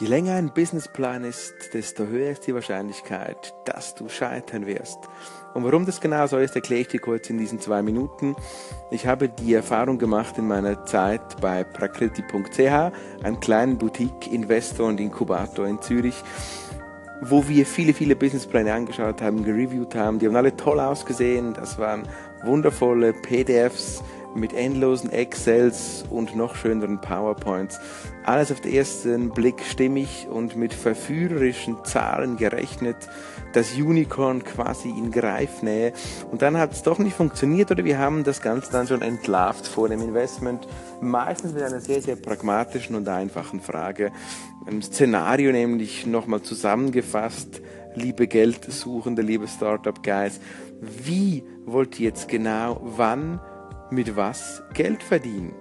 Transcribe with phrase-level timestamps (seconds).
[0.00, 4.98] Je länger ein Businessplan ist, desto höher ist die Wahrscheinlichkeit, dass du scheitern wirst.
[5.52, 8.34] Und warum das genau so ist, erkläre ich dir kurz in diesen zwei Minuten.
[8.90, 12.58] Ich habe die Erfahrung gemacht in meiner Zeit bei prakriti.ch,
[13.22, 16.24] einem kleinen Boutique-Investor und Inkubator in Zürich,
[17.20, 20.18] wo wir viele, viele Businesspläne angeschaut haben, gereviewt haben.
[20.18, 21.52] Die haben alle toll ausgesehen.
[21.52, 22.04] Das waren
[22.42, 24.02] wundervolle PDFs,
[24.34, 27.78] mit endlosen Excels und noch schöneren PowerPoints.
[28.24, 32.96] Alles auf den ersten Blick stimmig und mit verführerischen Zahlen gerechnet.
[33.52, 35.92] Das Unicorn quasi in Greifnähe.
[36.30, 39.66] Und dann hat es doch nicht funktioniert oder wir haben das Ganze dann schon entlarvt
[39.66, 40.68] vor dem Investment.
[41.00, 44.12] Meistens mit einer sehr, sehr pragmatischen und einfachen Frage.
[44.66, 47.60] Ein Szenario nämlich nochmal zusammengefasst.
[47.96, 50.38] Liebe Geldsuchende, liebe Startup-Guys,
[50.80, 53.40] wie wollt ihr jetzt genau, wann,
[53.90, 55.54] mit was Geld verdienen.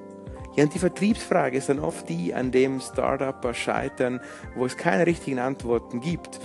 [0.56, 4.20] Ja, und die Vertriebsfrage ist dann oft die, an dem Startupper scheitern,
[4.56, 6.40] wo es keine richtigen Antworten gibt.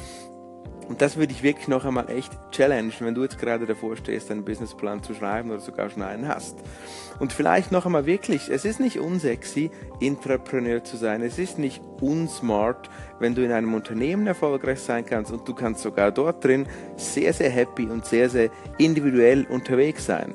[0.89, 4.31] Und das würde ich wirklich noch einmal echt challengen, wenn du jetzt gerade davor stehst,
[4.31, 6.59] einen Businessplan zu schreiben oder sogar schon einen hast.
[7.19, 11.23] Und vielleicht noch einmal wirklich, es ist nicht unsexy, Intrapreneur zu sein.
[11.23, 15.83] Es ist nicht unsmart, wenn du in einem Unternehmen erfolgreich sein kannst und du kannst
[15.83, 20.35] sogar dort drin sehr, sehr happy und sehr, sehr individuell unterwegs sein.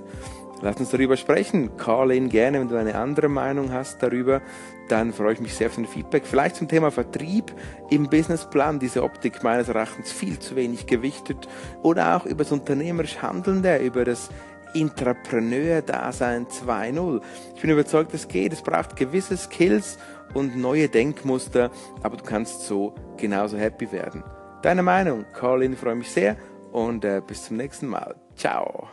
[0.61, 1.77] Lass uns darüber sprechen.
[1.77, 4.41] Call in gerne, wenn du eine andere Meinung hast darüber.
[4.89, 6.25] Dann freue ich mich sehr auf dein Feedback.
[6.25, 7.53] Vielleicht zum Thema Vertrieb
[7.89, 8.79] im Businessplan.
[8.79, 11.47] Diese Optik meines Erachtens viel zu wenig gewichtet.
[11.81, 14.29] Oder auch über das unternehmerisch Handelnde, über das
[14.73, 17.21] Intrapreneur-Dasein 2.0.
[17.55, 18.53] Ich bin überzeugt, es geht.
[18.53, 19.97] Es braucht gewisse Skills
[20.33, 21.71] und neue Denkmuster,
[22.03, 24.23] aber du kannst so genauso happy werden.
[24.61, 26.35] Deine Meinung, Call in, freue mich sehr
[26.71, 28.15] und äh, bis zum nächsten Mal.
[28.35, 28.89] Ciao.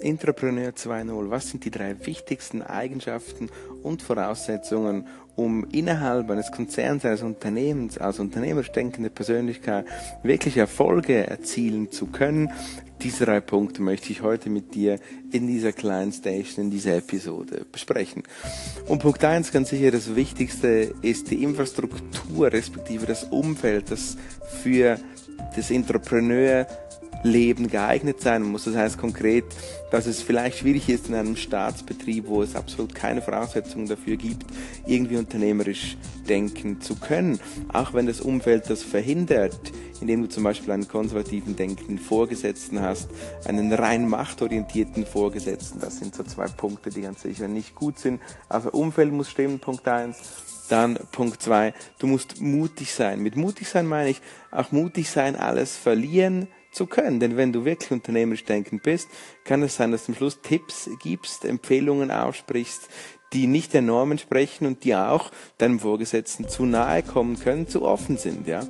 [0.00, 3.48] Intrapreneur 2.0, was sind die drei wichtigsten Eigenschaften
[3.82, 9.86] und Voraussetzungen, um innerhalb eines Konzerns, eines Unternehmens, als unternehmerisch denkende Persönlichkeit
[10.22, 12.50] wirklich Erfolge erzielen zu können?
[13.02, 14.98] Diese drei Punkte möchte ich heute mit dir
[15.32, 18.22] in dieser kleinen Station, in dieser Episode besprechen.
[18.86, 24.16] Und Punkt eins ganz sicher das Wichtigste ist die Infrastruktur, respektive das Umfeld, das
[24.62, 24.98] für
[25.54, 26.66] das Entrepreneur
[27.22, 28.64] Leben geeignet sein muss.
[28.64, 29.44] Das heißt konkret,
[29.90, 34.46] dass es vielleicht schwierig ist in einem Staatsbetrieb, wo es absolut keine Voraussetzungen dafür gibt,
[34.86, 35.96] irgendwie unternehmerisch
[36.28, 37.40] denken zu können.
[37.72, 39.58] Auch wenn das Umfeld das verhindert,
[40.00, 43.08] indem du zum Beispiel einen konservativen denkenden Vorgesetzten hast,
[43.46, 45.80] einen rein machtorientierten Vorgesetzten.
[45.80, 48.20] Das sind so zwei Punkte, die ganz sicher nicht gut sind.
[48.48, 50.18] Also Umfeld muss stimmen, Punkt eins.
[50.68, 53.22] Dann Punkt zwei, du musst mutig sein.
[53.22, 57.18] Mit mutig sein meine ich auch mutig sein, alles verlieren, zu können.
[57.18, 59.08] Denn wenn du wirklich unternehmerisch denkend bist,
[59.44, 62.88] kann es sein, dass du am Schluss Tipps gibst, Empfehlungen aussprichst,
[63.32, 67.82] die nicht der Normen sprechen und die auch deinem Vorgesetzten zu nahe kommen können, zu
[67.82, 68.60] offen sind, ja.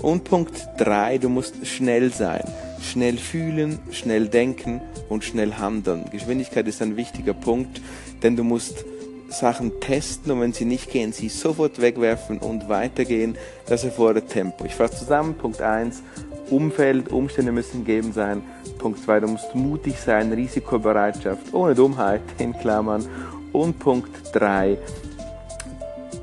[0.00, 2.44] Und Punkt drei, du musst schnell sein.
[2.80, 4.80] Schnell fühlen, schnell denken
[5.10, 6.06] und schnell handeln.
[6.10, 7.82] Geschwindigkeit ist ein wichtiger Punkt,
[8.22, 8.86] denn du musst
[9.28, 13.36] Sachen testen und wenn sie nicht gehen, sie sofort wegwerfen und weitergehen.
[13.66, 14.64] Das erfordert Tempo.
[14.64, 15.34] Ich fasse zusammen.
[15.34, 16.02] Punkt eins
[16.50, 18.42] Umfeld, Umstände müssen gegeben sein.
[18.78, 23.06] Punkt 2, du musst mutig sein, Risikobereitschaft, ohne Dummheit in Klammern.
[23.52, 24.78] Und Punkt 3,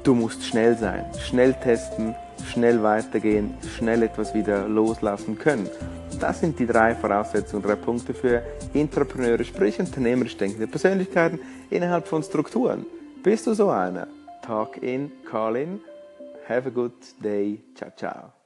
[0.04, 2.16] du musst schnell sein, schnell testen,
[2.48, 5.70] schnell weitergehen, schnell etwas wieder loslassen können.
[6.20, 8.42] Das sind die drei Voraussetzungen, drei Punkte für
[8.74, 11.40] Entrepreneure, sprich unternehmerisch denkende Persönlichkeiten
[11.70, 12.86] innerhalb von Strukturen.
[13.22, 14.08] Bist du so einer?
[14.42, 15.82] Talk in, call in.
[16.48, 17.59] Have a good day.
[17.76, 18.37] Ciao, ciao.